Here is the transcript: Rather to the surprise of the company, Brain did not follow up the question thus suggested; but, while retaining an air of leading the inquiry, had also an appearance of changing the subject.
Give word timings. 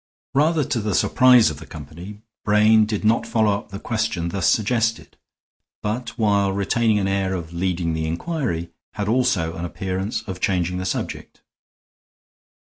Rather 0.33 0.63
to 0.63 0.79
the 0.81 0.95
surprise 0.95 1.51
of 1.51 1.59
the 1.59 1.65
company, 1.67 2.23
Brain 2.43 2.87
did 2.87 3.05
not 3.05 3.27
follow 3.27 3.55
up 3.55 3.69
the 3.69 3.77
question 3.77 4.29
thus 4.29 4.47
suggested; 4.49 5.15
but, 5.83 6.17
while 6.17 6.51
retaining 6.51 6.97
an 6.97 7.07
air 7.07 7.35
of 7.35 7.53
leading 7.53 7.93
the 7.93 8.07
inquiry, 8.07 8.71
had 8.95 9.07
also 9.07 9.55
an 9.55 9.63
appearance 9.63 10.23
of 10.23 10.41
changing 10.41 10.79
the 10.79 10.85
subject. 10.85 11.43